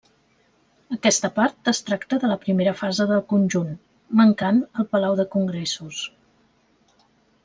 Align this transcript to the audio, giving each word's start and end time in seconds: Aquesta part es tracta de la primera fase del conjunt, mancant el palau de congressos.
Aquesta 0.95 1.29
part 1.33 1.67
es 1.71 1.81
tracta 1.89 2.19
de 2.23 2.31
la 2.31 2.37
primera 2.45 2.73
fase 2.79 3.07
del 3.11 3.21
conjunt, 3.33 3.75
mancant 4.21 4.63
el 4.65 4.89
palau 4.95 5.19
de 5.21 5.27
congressos. 5.37 6.01